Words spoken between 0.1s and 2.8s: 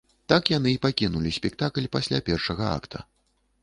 Так яны і пакінулі спектакль пасля першага